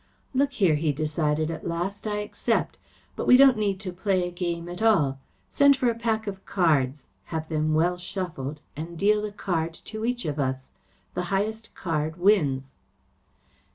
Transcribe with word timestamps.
"Look 0.33 0.53
here," 0.53 0.73
he 0.73 0.91
decided 0.91 1.51
at 1.51 1.67
last, 1.67 2.07
"I 2.07 2.21
accept. 2.21 2.79
But 3.15 3.27
we 3.27 3.37
don't 3.37 3.55
need 3.55 3.79
to 3.81 3.93
play 3.93 4.27
a 4.27 4.31
game 4.31 4.67
at 4.67 4.81
all. 4.81 5.19
Send 5.51 5.75
for 5.77 5.91
a 5.91 5.93
pack 5.93 6.25
of 6.25 6.43
cards, 6.43 7.05
have 7.25 7.49
them 7.49 7.75
well 7.75 7.97
shuffled 7.97 8.61
and 8.75 8.97
deal 8.97 9.23
a 9.25 9.31
card 9.31 9.75
to 9.85 10.03
each 10.03 10.25
of 10.25 10.39
us. 10.39 10.71
The 11.13 11.25
highest 11.29 11.69
wins." 12.17 12.73